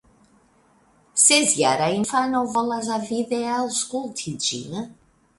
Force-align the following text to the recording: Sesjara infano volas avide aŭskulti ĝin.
Sesjara 1.23 1.89
infano 1.97 2.41
volas 2.55 2.89
avide 2.95 3.41
aŭskulti 3.57 4.33
ĝin. 4.47 4.81